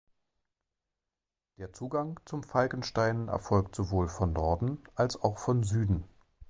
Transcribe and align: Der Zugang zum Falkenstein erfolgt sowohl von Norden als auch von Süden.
Der 1.59 1.73
Zugang 1.73 2.19
zum 2.25 2.41
Falkenstein 2.41 3.27
erfolgt 3.27 3.75
sowohl 3.75 4.09
von 4.09 4.33
Norden 4.33 4.79
als 4.95 5.21
auch 5.21 5.37
von 5.37 5.61
Süden. 5.61 6.05